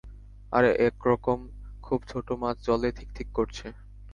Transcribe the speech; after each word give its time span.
আর 0.53 0.63
এক 0.87 0.95
রকম 1.05 1.37
খুব 1.83 1.99
ছোট 2.07 2.27
মাছ 2.41 2.55
জলে 2.65 2.89
থিক 2.97 3.09
থিক 3.15 3.27
করছে। 3.33 3.67